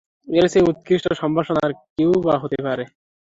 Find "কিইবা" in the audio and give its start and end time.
1.87-2.35